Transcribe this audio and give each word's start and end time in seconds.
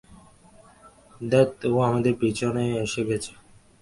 ধ্যাত, 1.21 1.51
ও 1.67 1.77
আমাদের 1.87 2.13
পেছনে 2.21 2.63
এসে 2.85 3.01
গেছে। 3.09 3.31